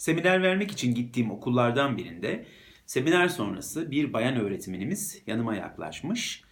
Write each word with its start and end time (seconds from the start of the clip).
Seminer 0.00 0.42
vermek 0.42 0.70
için 0.70 0.94
gittiğim 0.94 1.30
okullardan 1.30 1.96
birinde 1.96 2.46
seminer 2.86 3.28
sonrası 3.28 3.90
bir 3.90 4.12
bayan 4.12 4.36
öğretmenimiz 4.36 5.22
yanıma 5.26 5.56
yaklaşmış. 5.56 6.44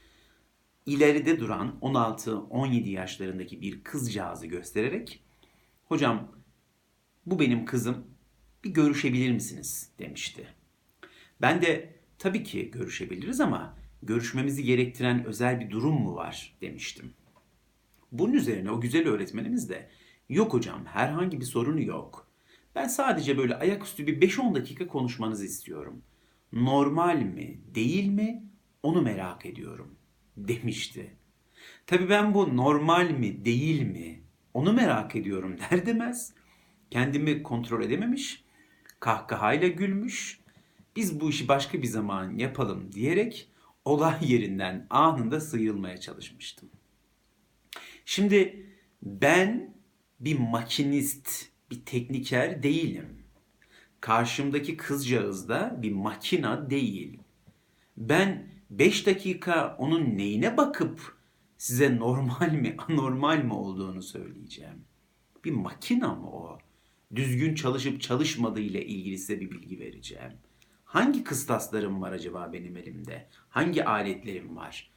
İleride 0.86 1.40
duran 1.40 1.78
16-17 1.82 2.88
yaşlarındaki 2.88 3.60
bir 3.60 3.84
kızcağızı 3.84 4.46
göstererek 4.46 5.22
"Hocam 5.84 6.32
bu 7.26 7.40
benim 7.40 7.64
kızım. 7.64 8.06
Bir 8.64 8.70
görüşebilir 8.70 9.32
misiniz?" 9.32 9.90
demişti. 9.98 10.46
Ben 11.40 11.62
de 11.62 11.94
tabii 12.18 12.42
ki 12.42 12.70
görüşebiliriz 12.70 13.40
ama 13.40 13.78
görüşmemizi 14.02 14.64
gerektiren 14.64 15.24
özel 15.24 15.60
bir 15.60 15.70
durum 15.70 15.94
mu 15.94 16.14
var 16.14 16.56
demiştim. 16.60 17.12
Bunun 18.12 18.32
üzerine 18.32 18.70
o 18.70 18.80
güzel 18.80 19.08
öğretmenimiz 19.08 19.68
de 19.68 19.90
yok 20.28 20.52
hocam 20.52 20.86
herhangi 20.86 21.40
bir 21.40 21.46
sorunu 21.46 21.82
yok. 21.82 22.27
Ben 22.74 22.88
sadece 22.88 23.38
böyle 23.38 23.56
ayaküstü 23.56 24.06
bir 24.06 24.20
5-10 24.20 24.54
dakika 24.54 24.86
konuşmanızı 24.86 25.44
istiyorum. 25.44 26.02
Normal 26.52 27.16
mi 27.16 27.60
değil 27.74 28.08
mi 28.08 28.42
onu 28.82 29.02
merak 29.02 29.46
ediyorum 29.46 29.94
demişti. 30.36 31.16
Tabii 31.86 32.08
ben 32.08 32.34
bu 32.34 32.56
normal 32.56 33.10
mi 33.10 33.44
değil 33.44 33.82
mi 33.82 34.22
onu 34.54 34.72
merak 34.72 35.16
ediyorum 35.16 35.56
der 35.70 35.86
demez 35.86 36.32
kendimi 36.90 37.42
kontrol 37.42 37.82
edememiş, 37.82 38.44
kahkahayla 39.00 39.68
gülmüş, 39.68 40.40
biz 40.96 41.20
bu 41.20 41.30
işi 41.30 41.48
başka 41.48 41.82
bir 41.82 41.86
zaman 41.86 42.36
yapalım 42.36 42.92
diyerek 42.92 43.48
olay 43.84 44.32
yerinden 44.32 44.86
anında 44.90 45.40
sıyrılmaya 45.40 45.96
çalışmıştım. 46.00 46.68
Şimdi 48.04 48.66
ben 49.02 49.74
bir 50.20 50.38
makinist, 50.38 51.48
bir 51.70 51.84
tekniker 51.84 52.62
değilim. 52.62 53.06
Karşımdaki 54.00 54.76
kızcağız 54.76 55.48
da 55.48 55.78
bir 55.82 55.92
makina 55.92 56.70
değil. 56.70 57.18
Ben 57.96 58.48
5 58.70 59.06
dakika 59.06 59.76
onun 59.78 60.18
neyine 60.18 60.56
bakıp 60.56 61.16
size 61.58 61.96
normal 61.96 62.52
mi, 62.52 62.76
anormal 62.88 63.44
mi 63.44 63.52
olduğunu 63.52 64.02
söyleyeceğim. 64.02 64.84
Bir 65.44 65.52
makina 65.52 66.14
mı 66.14 66.30
o? 66.30 66.58
Düzgün 67.14 67.54
çalışıp 67.54 68.00
çalışmadığı 68.00 68.60
ile 68.60 68.86
ilgili 68.86 69.18
size 69.18 69.40
bir 69.40 69.50
bilgi 69.50 69.80
vereceğim. 69.80 70.32
Hangi 70.84 71.24
kıstaslarım 71.24 72.02
var 72.02 72.12
acaba 72.12 72.50
benim 72.52 72.76
elimde? 72.76 73.28
Hangi 73.48 73.84
aletlerim 73.84 74.56
var? 74.56 74.90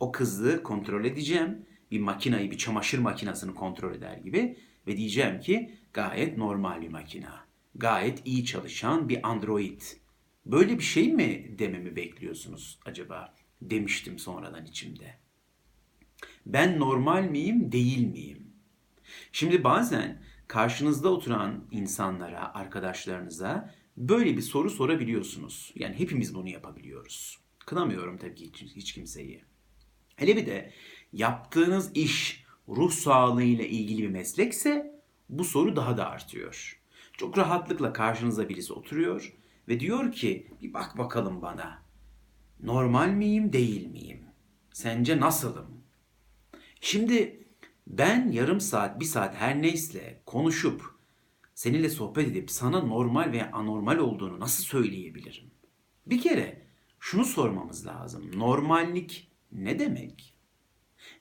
O 0.00 0.12
kızı 0.12 0.62
kontrol 0.62 1.04
edeceğim. 1.04 1.66
Bir 1.90 2.00
makinayı, 2.00 2.50
bir 2.50 2.58
çamaşır 2.58 2.98
makinesini 2.98 3.54
kontrol 3.54 3.94
eder 3.94 4.16
gibi 4.16 4.58
ve 4.86 4.96
diyeceğim 4.96 5.40
ki 5.40 5.74
gayet 5.92 6.38
normal 6.38 6.82
bir 6.82 6.88
makina. 6.88 7.46
Gayet 7.74 8.26
iyi 8.26 8.44
çalışan 8.44 9.08
bir 9.08 9.28
android. 9.28 9.80
Böyle 10.46 10.78
bir 10.78 10.84
şey 10.84 11.12
mi 11.12 11.58
dememi 11.58 11.96
bekliyorsunuz 11.96 12.78
acaba? 12.84 13.34
Demiştim 13.62 14.18
sonradan 14.18 14.66
içimde. 14.66 15.18
Ben 16.46 16.80
normal 16.80 17.24
miyim, 17.24 17.72
değil 17.72 18.06
miyim? 18.06 18.46
Şimdi 19.32 19.64
bazen 19.64 20.22
karşınızda 20.48 21.08
oturan 21.08 21.64
insanlara, 21.70 22.54
arkadaşlarınıza 22.54 23.74
böyle 23.96 24.36
bir 24.36 24.42
soru 24.42 24.70
sorabiliyorsunuz. 24.70 25.72
Yani 25.74 25.98
hepimiz 25.98 26.34
bunu 26.34 26.48
yapabiliyoruz. 26.48 27.38
Kınamıyorum 27.66 28.18
tabii 28.18 28.34
ki 28.34 28.64
hiç, 28.64 28.76
hiç 28.76 28.92
kimseyi. 28.92 29.44
Hele 30.16 30.36
bir 30.36 30.46
de 30.46 30.72
yaptığınız 31.16 31.90
iş 31.94 32.44
ruh 32.68 32.90
sağlığı 32.90 33.42
ile 33.42 33.68
ilgili 33.68 34.02
bir 34.02 34.08
meslekse 34.08 35.00
bu 35.28 35.44
soru 35.44 35.76
daha 35.76 35.96
da 35.96 36.10
artıyor. 36.10 36.80
Çok 37.12 37.38
rahatlıkla 37.38 37.92
karşınıza 37.92 38.48
birisi 38.48 38.72
oturuyor 38.72 39.32
ve 39.68 39.80
diyor 39.80 40.12
ki 40.12 40.46
bir 40.62 40.74
bak 40.74 40.98
bakalım 40.98 41.42
bana. 41.42 41.82
Normal 42.62 43.08
miyim 43.08 43.52
değil 43.52 43.86
miyim? 43.86 44.20
Sence 44.72 45.20
nasılım? 45.20 45.66
Şimdi 46.80 47.46
ben 47.86 48.30
yarım 48.30 48.60
saat, 48.60 49.00
bir 49.00 49.04
saat 49.04 49.34
her 49.34 49.62
neyse 49.62 50.22
konuşup 50.26 50.82
seninle 51.54 51.88
sohbet 51.88 52.28
edip 52.28 52.50
sana 52.50 52.80
normal 52.80 53.32
veya 53.32 53.50
anormal 53.52 53.98
olduğunu 53.98 54.40
nasıl 54.40 54.64
söyleyebilirim? 54.64 55.50
Bir 56.06 56.20
kere 56.20 56.62
şunu 57.00 57.24
sormamız 57.24 57.86
lazım. 57.86 58.30
Normallik 58.34 59.30
ne 59.52 59.78
demek? 59.78 60.35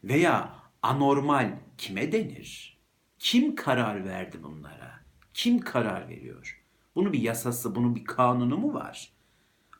Veya 0.03 0.59
anormal 0.81 1.59
kime 1.78 2.12
denir? 2.12 2.78
Kim 3.19 3.56
karar 3.56 4.06
verdi 4.06 4.44
bunlara? 4.44 5.06
Kim 5.34 5.59
karar 5.59 6.09
veriyor? 6.09 6.62
Bunun 6.96 7.13
bir 7.13 7.22
yasası, 7.22 7.75
bunun 7.75 7.95
bir 7.95 8.06
kanunu 8.06 8.57
mu 8.57 8.74
var? 8.74 9.12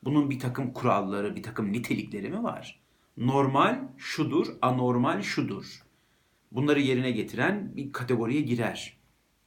Bunun 0.02 0.30
bir 0.30 0.38
takım 0.38 0.72
kuralları, 0.72 1.36
bir 1.36 1.42
takım 1.42 1.72
nitelikleri 1.72 2.30
mi 2.30 2.42
var? 2.42 2.80
Normal 3.16 3.88
şudur, 3.96 4.46
anormal 4.62 5.22
şudur. 5.22 5.82
Bunları 6.52 6.80
yerine 6.80 7.10
getiren 7.10 7.76
bir 7.76 7.92
kategoriye 7.92 8.40
girer. 8.40 8.96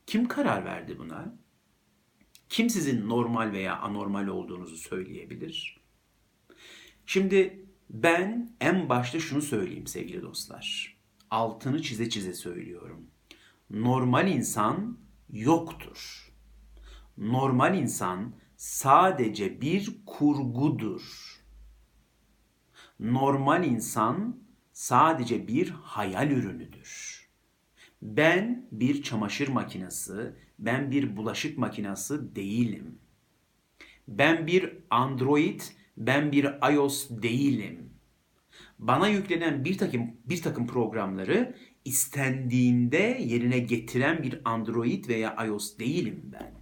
Kim 0.07 0.27
karar 0.27 0.65
verdi 0.65 0.97
buna? 0.97 1.35
Kim 2.49 2.69
sizin 2.69 3.09
normal 3.09 3.51
veya 3.51 3.79
anormal 3.79 4.27
olduğunuzu 4.27 4.75
söyleyebilir? 4.75 5.79
Şimdi 7.05 7.65
ben 7.89 8.51
en 8.61 8.89
başta 8.89 9.19
şunu 9.19 9.41
söyleyeyim 9.41 9.87
sevgili 9.87 10.21
dostlar. 10.21 10.97
Altını 11.31 11.81
çize 11.81 12.09
çize 12.09 12.33
söylüyorum. 12.33 13.07
Normal 13.69 14.27
insan 14.27 14.97
yoktur. 15.29 16.31
Normal 17.17 17.77
insan 17.77 18.33
sadece 18.57 19.61
bir 19.61 20.01
kurgudur. 20.05 21.35
Normal 22.99 23.63
insan 23.63 24.39
sadece 24.73 25.47
bir 25.47 25.69
hayal 25.69 26.31
ürünüdür. 26.31 27.19
Ben 28.01 28.67
bir 28.71 29.03
çamaşır 29.03 29.47
makinesi, 29.47 30.33
ben 30.59 30.91
bir 30.91 31.17
bulaşık 31.17 31.57
makinesi 31.57 32.35
değilim. 32.35 32.99
Ben 34.07 34.47
bir 34.47 34.77
Android, 34.89 35.61
ben 35.99 36.31
bir 36.31 36.73
iOS 36.73 37.09
değilim. 37.09 37.89
Bana 38.79 39.07
yüklenen 39.07 39.65
bir 39.65 39.77
takım 39.77 40.11
bir 40.25 40.41
takım 40.41 40.67
programları 40.67 41.55
istendiğinde 41.85 43.17
yerine 43.21 43.59
getiren 43.59 44.23
bir 44.23 44.41
Android 44.45 45.07
veya 45.07 45.45
iOS 45.45 45.77
değilim 45.79 46.21
ben. 46.23 46.53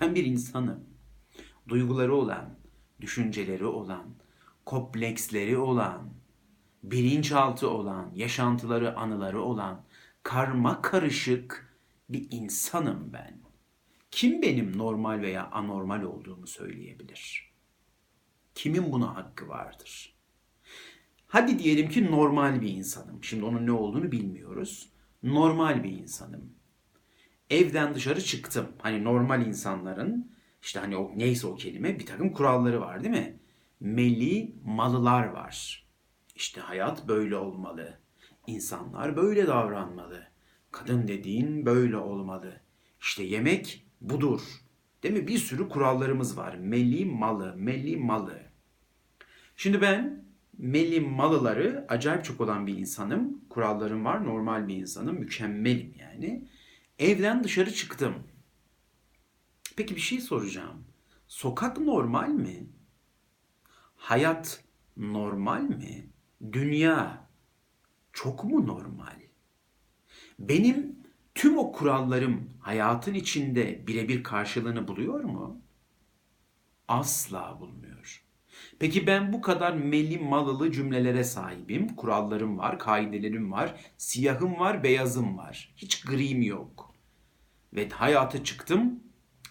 Ben 0.00 0.14
bir 0.14 0.24
insanım. 0.24 0.84
Duyguları 1.68 2.14
olan, 2.14 2.58
düşünceleri 3.00 3.64
olan, 3.64 4.14
kompleksleri 4.66 5.58
olan, 5.58 6.14
bilinçaltı 6.82 7.70
olan, 7.70 8.12
yaşantıları, 8.14 8.96
anıları 8.96 9.42
olan, 9.42 9.84
karma 10.22 10.82
karışık 10.82 11.76
bir 12.08 12.26
insanım 12.30 13.12
ben. 13.12 13.40
Kim 14.10 14.42
benim 14.42 14.78
normal 14.78 15.20
veya 15.20 15.50
anormal 15.50 16.02
olduğumu 16.02 16.46
söyleyebilir? 16.46 17.49
Kimin 18.60 18.92
buna 18.92 19.16
hakkı 19.16 19.48
vardır? 19.48 20.14
Hadi 21.26 21.58
diyelim 21.58 21.88
ki 21.88 22.10
normal 22.10 22.60
bir 22.60 22.68
insanım. 22.68 23.24
Şimdi 23.24 23.44
onun 23.44 23.66
ne 23.66 23.72
olduğunu 23.72 24.12
bilmiyoruz. 24.12 24.92
Normal 25.22 25.84
bir 25.84 25.90
insanım. 25.90 26.52
Evden 27.50 27.94
dışarı 27.94 28.20
çıktım. 28.20 28.68
Hani 28.78 29.04
normal 29.04 29.46
insanların 29.46 30.32
işte 30.62 30.80
hani 30.80 30.96
o 30.96 31.12
neyse 31.16 31.46
o 31.46 31.54
kelime 31.54 31.98
bir 31.98 32.06
takım 32.06 32.32
kuralları 32.32 32.80
var 32.80 33.04
değil 33.04 33.14
mi? 33.14 33.40
Meli 33.80 34.54
malılar 34.64 35.26
var. 35.26 35.86
İşte 36.34 36.60
hayat 36.60 37.08
böyle 37.08 37.36
olmalı. 37.36 37.98
İnsanlar 38.46 39.16
böyle 39.16 39.46
davranmalı. 39.46 40.26
Kadın 40.70 41.08
dediğin 41.08 41.66
böyle 41.66 41.96
olmalı. 41.96 42.60
İşte 43.00 43.22
yemek 43.22 43.86
budur. 44.00 44.40
Değil 45.02 45.14
mi? 45.14 45.26
Bir 45.26 45.38
sürü 45.38 45.68
kurallarımız 45.68 46.36
var. 46.36 46.54
Meli 46.54 47.04
malı, 47.04 47.54
meli 47.56 47.96
malı. 47.96 48.49
Şimdi 49.60 49.80
ben 49.80 50.24
meli 50.58 51.00
malıları 51.00 51.86
acayip 51.88 52.24
çok 52.24 52.40
olan 52.40 52.66
bir 52.66 52.78
insanım. 52.78 53.44
Kurallarım 53.48 54.04
var, 54.04 54.24
normal 54.24 54.68
bir 54.68 54.76
insanım, 54.76 55.18
mükemmelim 55.18 55.94
yani. 55.98 56.48
Evden 56.98 57.44
dışarı 57.44 57.72
çıktım. 57.72 58.14
Peki 59.76 59.96
bir 59.96 60.00
şey 60.00 60.20
soracağım. 60.20 60.84
Sokak 61.28 61.80
normal 61.80 62.28
mi? 62.28 62.66
Hayat 63.96 64.64
normal 64.96 65.62
mi? 65.62 66.10
Dünya 66.52 67.28
çok 68.12 68.44
mu 68.44 68.66
normal? 68.66 69.20
Benim 70.38 70.96
tüm 71.34 71.58
o 71.58 71.72
kurallarım 71.72 72.50
hayatın 72.60 73.14
içinde 73.14 73.86
birebir 73.86 74.22
karşılığını 74.22 74.88
buluyor 74.88 75.20
mu? 75.20 75.60
Asla 76.88 77.56
bulmuyor. 77.60 78.29
Peki 78.78 79.06
ben 79.06 79.32
bu 79.32 79.40
kadar 79.40 79.72
meli 79.72 80.18
malılı 80.18 80.72
cümlelere 80.72 81.24
sahibim. 81.24 81.96
Kurallarım 81.96 82.58
var, 82.58 82.78
kaidelerim 82.78 83.52
var, 83.52 83.80
siyahım 83.98 84.58
var, 84.58 84.82
beyazım 84.82 85.38
var. 85.38 85.74
Hiç 85.76 86.04
grim 86.04 86.42
yok. 86.42 86.94
Ve 87.72 87.88
hayata 87.88 88.44
çıktım. 88.44 89.00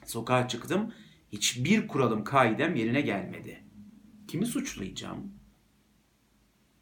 Sokağa 0.06 0.48
çıktım. 0.48 0.94
Hiçbir 1.32 1.88
kuralım, 1.88 2.24
kaidem 2.24 2.76
yerine 2.76 3.02
gelmedi. 3.02 3.64
Kimi 4.28 4.46
suçlayacağım? 4.46 5.34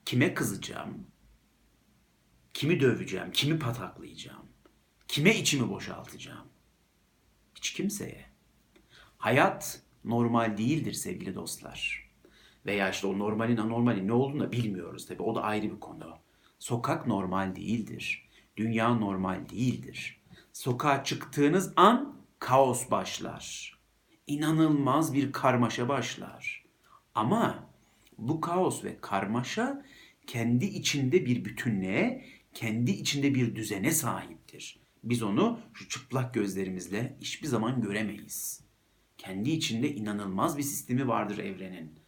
Kime 0.05 0.33
kızacağım? 0.33 1.07
Kimi 2.53 2.79
döveceğim? 2.79 3.31
Kimi 3.31 3.59
pataklayacağım? 3.59 4.45
Kime 5.07 5.35
içimi 5.35 5.69
boşaltacağım? 5.69 6.47
Hiç 7.55 7.73
kimseye. 7.73 8.25
Hayat 9.17 9.81
normal 10.03 10.57
değildir 10.57 10.93
sevgili 10.93 11.35
dostlar. 11.35 12.06
Veya 12.67 12.89
işte 12.89 13.07
o 13.07 13.19
normalin 13.19 13.57
anormalin 13.57 14.07
ne 14.07 14.13
olduğunu 14.13 14.39
da 14.39 14.51
bilmiyoruz 14.51 15.05
tabii. 15.05 15.23
O 15.23 15.35
da 15.35 15.43
ayrı 15.43 15.71
bir 15.71 15.79
konu. 15.79 16.17
Sokak 16.59 17.07
normal 17.07 17.55
değildir. 17.55 18.29
Dünya 18.57 18.93
normal 18.95 19.49
değildir. 19.49 20.21
Sokağa 20.53 21.03
çıktığınız 21.03 21.73
an 21.75 22.15
kaos 22.39 22.91
başlar. 22.91 23.77
İnanılmaz 24.27 25.13
bir 25.13 25.31
karmaşa 25.31 25.89
başlar. 25.89 26.65
Ama 27.15 27.69
bu 28.17 28.41
kaos 28.41 28.83
ve 28.83 28.97
karmaşa 29.01 29.85
kendi 30.27 30.65
içinde 30.65 31.25
bir 31.25 31.45
bütünlüğe, 31.45 32.25
kendi 32.53 32.91
içinde 32.91 33.35
bir 33.35 33.55
düzene 33.55 33.91
sahiptir. 33.91 34.79
Biz 35.03 35.23
onu 35.23 35.59
şu 35.73 35.89
çıplak 35.89 36.33
gözlerimizle 36.33 37.17
hiçbir 37.21 37.47
zaman 37.47 37.81
göremeyiz. 37.81 38.63
Kendi 39.17 39.49
içinde 39.49 39.95
inanılmaz 39.95 40.57
bir 40.57 40.63
sistemi 40.63 41.07
vardır 41.07 41.37
evrenin. 41.37 42.06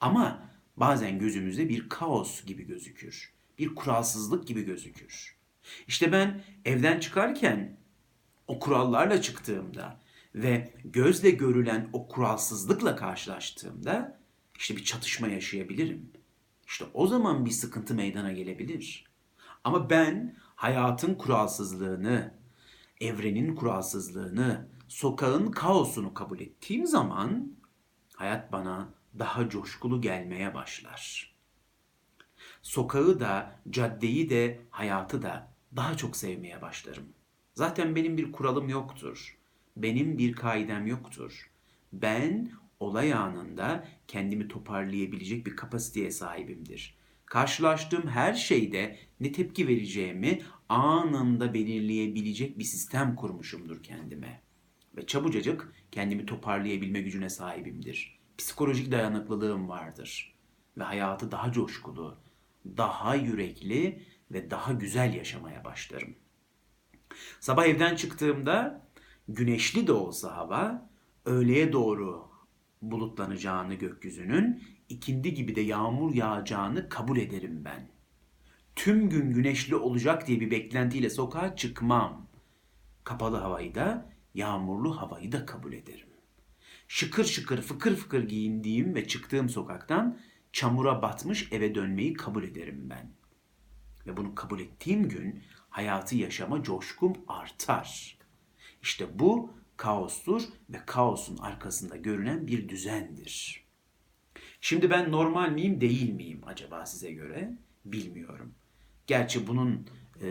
Ama 0.00 0.50
bazen 0.76 1.18
gözümüzde 1.18 1.68
bir 1.68 1.88
kaos 1.88 2.44
gibi 2.44 2.66
gözükür. 2.66 3.32
Bir 3.58 3.74
kuralsızlık 3.74 4.46
gibi 4.46 4.62
gözükür. 4.62 5.36
İşte 5.86 6.12
ben 6.12 6.44
evden 6.64 7.00
çıkarken 7.00 7.76
o 8.46 8.58
kurallarla 8.58 9.22
çıktığımda 9.22 10.00
ve 10.34 10.74
gözle 10.84 11.30
görülen 11.30 11.88
o 11.92 12.08
kuralsızlıkla 12.08 12.96
karşılaştığımda 12.96 14.20
işte 14.58 14.76
bir 14.76 14.84
çatışma 14.84 15.28
yaşayabilirim. 15.28 16.10
İşte 16.66 16.84
o 16.94 17.06
zaman 17.06 17.44
bir 17.46 17.50
sıkıntı 17.50 17.94
meydana 17.94 18.32
gelebilir. 18.32 19.04
Ama 19.64 19.90
ben 19.90 20.36
hayatın 20.38 21.14
kuralsızlığını, 21.14 22.34
evrenin 23.00 23.54
kuralsızlığını, 23.54 24.68
sokağın 24.88 25.50
kaosunu 25.50 26.14
kabul 26.14 26.40
ettiğim 26.40 26.86
zaman 26.86 27.52
hayat 28.16 28.52
bana 28.52 28.88
daha 29.18 29.48
coşkulu 29.48 30.00
gelmeye 30.00 30.54
başlar. 30.54 31.34
Sokağı 32.62 33.20
da, 33.20 33.60
caddeyi 33.70 34.30
de, 34.30 34.60
hayatı 34.70 35.22
da 35.22 35.52
daha 35.76 35.96
çok 35.96 36.16
sevmeye 36.16 36.62
başlarım. 36.62 37.04
Zaten 37.54 37.96
benim 37.96 38.16
bir 38.16 38.32
kuralım 38.32 38.68
yoktur. 38.68 39.36
Benim 39.76 40.18
bir 40.18 40.32
kaidem 40.32 40.86
yoktur. 40.86 41.50
Ben 41.92 42.50
olay 42.80 43.12
anında 43.14 43.88
kendimi 44.08 44.48
toparlayabilecek 44.48 45.46
bir 45.46 45.56
kapasiteye 45.56 46.10
sahibimdir. 46.10 46.96
Karşılaştığım 47.26 48.08
her 48.08 48.34
şeyde 48.34 48.98
ne 49.20 49.32
tepki 49.32 49.68
vereceğimi 49.68 50.42
anında 50.68 51.54
belirleyebilecek 51.54 52.58
bir 52.58 52.64
sistem 52.64 53.16
kurmuşumdur 53.16 53.82
kendime. 53.82 54.42
Ve 54.96 55.06
çabucacık 55.06 55.72
kendimi 55.92 56.26
toparlayabilme 56.26 57.00
gücüne 57.00 57.28
sahibimdir. 57.28 58.15
Psikolojik 58.38 58.92
dayanıklılığım 58.92 59.68
vardır. 59.68 60.36
Ve 60.78 60.84
hayatı 60.84 61.30
daha 61.30 61.52
coşkulu, 61.52 62.18
daha 62.76 63.14
yürekli 63.14 64.02
ve 64.30 64.50
daha 64.50 64.72
güzel 64.72 65.14
yaşamaya 65.14 65.64
başlarım. 65.64 66.14
Sabah 67.40 67.64
evden 67.64 67.96
çıktığımda 67.96 68.86
güneşli 69.28 69.86
de 69.86 69.92
olsa 69.92 70.36
hava 70.36 70.90
öğleye 71.24 71.72
doğru 71.72 72.28
bulutlanacağını 72.82 73.74
gökyüzünün 73.74 74.62
ikindi 74.88 75.34
gibi 75.34 75.56
de 75.56 75.60
yağmur 75.60 76.14
yağacağını 76.14 76.88
kabul 76.88 77.16
ederim 77.16 77.64
ben. 77.64 77.88
Tüm 78.76 79.10
gün 79.10 79.32
güneşli 79.32 79.76
olacak 79.76 80.26
diye 80.26 80.40
bir 80.40 80.50
beklentiyle 80.50 81.10
sokağa 81.10 81.56
çıkmam. 81.56 82.26
Kapalı 83.04 83.36
havayı 83.36 83.74
da 83.74 84.10
yağmurlu 84.34 85.00
havayı 85.00 85.32
da 85.32 85.46
kabul 85.46 85.72
ederim. 85.72 86.08
Şıkır 86.88 87.24
şıkır 87.24 87.62
fıkır 87.62 87.96
fıkır 87.96 88.28
giyindiğim 88.28 88.94
ve 88.94 89.08
çıktığım 89.08 89.48
sokaktan 89.48 90.18
çamura 90.52 91.02
batmış 91.02 91.52
eve 91.52 91.74
dönmeyi 91.74 92.14
kabul 92.14 92.44
ederim 92.44 92.90
ben. 92.90 93.10
Ve 94.06 94.16
bunu 94.16 94.34
kabul 94.34 94.60
ettiğim 94.60 95.08
gün 95.08 95.42
hayatı 95.68 96.16
yaşama 96.16 96.62
coşkum 96.62 97.12
artar. 97.28 98.18
İşte 98.82 99.18
bu 99.18 99.54
kaostur 99.76 100.42
ve 100.70 100.78
kaosun 100.86 101.38
arkasında 101.38 101.96
görünen 101.96 102.46
bir 102.46 102.68
düzendir. 102.68 103.64
Şimdi 104.60 104.90
ben 104.90 105.12
normal 105.12 105.50
miyim 105.50 105.80
değil 105.80 106.12
miyim 106.12 106.40
acaba 106.46 106.86
size 106.86 107.12
göre 107.12 107.52
bilmiyorum. 107.84 108.54
Gerçi 109.06 109.46
bunun 109.46 109.88
e, 110.22 110.28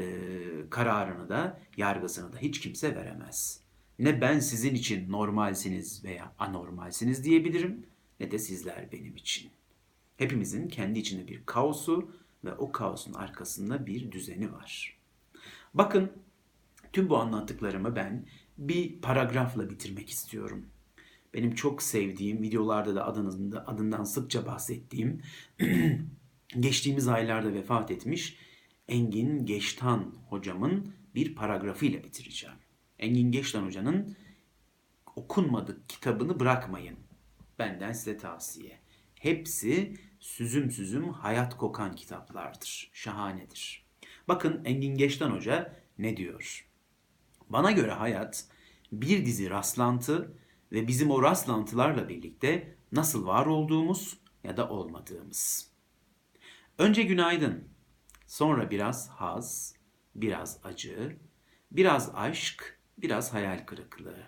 kararını 0.69 1.29
da 1.29 1.59
yargısını 1.77 2.33
da 2.33 2.37
hiç 2.37 2.59
kimse 2.59 2.95
veremez. 2.95 3.64
Ne 3.99 4.21
ben 4.21 4.39
sizin 4.39 4.75
için 4.75 5.11
normalsiniz 5.11 6.03
veya 6.03 6.35
anormalsiniz 6.39 7.23
diyebilirim 7.23 7.85
ne 8.19 8.31
de 8.31 8.39
sizler 8.39 8.91
benim 8.91 9.15
için. 9.15 9.51
Hepimizin 10.17 10.67
kendi 10.67 10.99
içinde 10.99 11.27
bir 11.27 11.45
kaosu 11.45 12.11
ve 12.43 12.53
o 12.53 12.71
kaosun 12.71 13.13
arkasında 13.13 13.85
bir 13.85 14.11
düzeni 14.11 14.53
var. 14.53 14.97
Bakın 15.73 16.11
tüm 16.93 17.09
bu 17.09 17.17
anlattıklarımı 17.17 17.95
ben 17.95 18.25
bir 18.57 19.01
paragrafla 19.01 19.69
bitirmek 19.69 20.09
istiyorum. 20.09 20.65
Benim 21.33 21.55
çok 21.55 21.83
sevdiğim, 21.83 22.41
videolarda 22.41 22.95
da 22.95 23.07
adından, 23.07 23.63
adından 23.67 24.03
sıkça 24.03 24.45
bahsettiğim, 24.45 25.21
geçtiğimiz 26.59 27.07
aylarda 27.07 27.53
vefat 27.53 27.91
etmiş 27.91 28.37
Engin 28.87 29.45
Geçtan 29.45 30.15
hocamın 30.29 30.93
bir 31.15 31.35
paragrafıyla 31.35 32.03
bitireceğim. 32.03 32.55
Engin 32.99 33.31
Geçtan 33.31 33.63
hocanın 33.65 34.17
okunmadık 35.15 35.89
kitabını 35.89 36.39
bırakmayın. 36.39 36.97
Benden 37.59 37.91
size 37.91 38.17
tavsiye. 38.17 38.79
Hepsi 39.15 39.97
süzüm 40.19 40.71
süzüm 40.71 41.09
hayat 41.09 41.57
kokan 41.57 41.95
kitaplardır. 41.95 42.89
Şahanedir. 42.93 43.85
Bakın 44.27 44.65
Engin 44.65 44.97
Geçtan 44.97 45.31
Hoca 45.31 45.75
ne 45.97 46.17
diyor? 46.17 46.69
Bana 47.49 47.71
göre 47.71 47.91
hayat 47.91 48.45
bir 48.91 49.25
dizi 49.25 49.49
rastlantı 49.49 50.37
ve 50.71 50.87
bizim 50.87 51.11
o 51.11 51.23
rastlantılarla 51.23 52.09
birlikte 52.09 52.75
nasıl 52.91 53.25
var 53.25 53.45
olduğumuz 53.45 54.17
ya 54.43 54.57
da 54.57 54.69
olmadığımız. 54.69 55.71
Önce 56.77 57.03
günaydın, 57.03 57.69
sonra 58.27 58.71
biraz 58.71 59.09
haz, 59.09 59.75
biraz 60.15 60.59
acı, 60.63 61.17
biraz 61.71 62.15
aşk, 62.15 62.74
biraz 62.97 63.33
hayal 63.33 63.65
kırıklığı, 63.65 64.27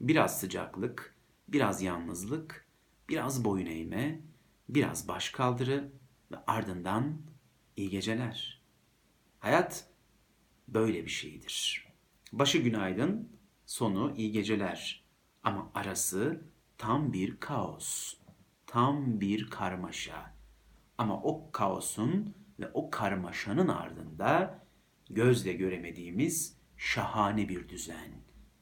biraz 0.00 0.40
sıcaklık, 0.40 1.16
biraz 1.48 1.82
yalnızlık, 1.82 2.68
biraz 3.08 3.44
boyun 3.44 3.66
eğme, 3.66 4.20
biraz 4.68 5.08
baş 5.08 5.30
kaldırı 5.30 5.92
ve 6.32 6.36
ardından 6.46 7.18
iyi 7.76 7.90
geceler. 7.90 8.62
Hayat 9.38 9.90
böyle 10.68 11.04
bir 11.04 11.10
şeydir. 11.10 11.86
Başı 12.32 12.58
günaydın, 12.58 13.28
sonu 13.66 14.14
iyi 14.16 14.32
geceler. 14.32 15.04
Ama 15.42 15.70
arası 15.74 16.40
tam 16.78 17.12
bir 17.12 17.40
kaos, 17.40 18.14
tam 18.66 19.20
bir 19.20 19.50
karmaşa. 19.50 20.34
Ama 20.98 21.22
o 21.22 21.52
kaosun 21.52 22.34
ve 22.60 22.70
o 22.74 22.90
karmaşanın 22.90 23.68
ardında 23.68 24.62
gözle 25.10 25.52
göremediğimiz 25.52 26.57
şahane 26.78 27.48
bir 27.48 27.68
düzen, 27.68 28.10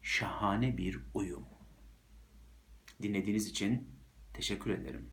şahane 0.02 0.78
bir 0.78 1.00
uyum. 1.14 1.44
Dinlediğiniz 3.02 3.48
için 3.48 3.88
teşekkür 4.34 4.70
ederim. 4.70 5.04